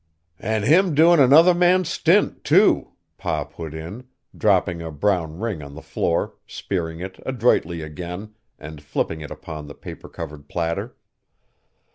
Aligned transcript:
"An' 0.39 0.63
him 0.63 0.95
doin' 0.95 1.19
another 1.19 1.53
man's 1.53 1.87
stint, 1.87 2.43
too," 2.43 2.93
Pa 3.19 3.43
put 3.43 3.75
in, 3.75 4.05
dropping 4.35 4.81
a 4.81 4.89
brown 4.89 5.37
ring 5.37 5.61
on 5.61 5.75
the 5.75 5.81
floor, 5.83 6.33
spearing 6.47 6.99
it 6.99 7.19
adroitly 7.23 7.83
again, 7.83 8.33
and 8.57 8.81
flipping 8.81 9.21
it 9.21 9.29
upon 9.29 9.67
the 9.67 9.75
paper 9.75 10.09
covered 10.09 10.49
platter. 10.49 10.95